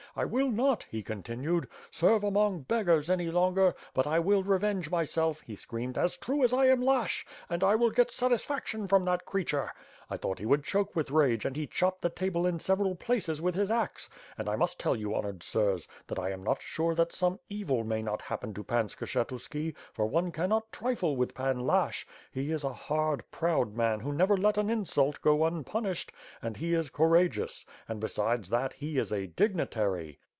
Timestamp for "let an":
24.35-24.69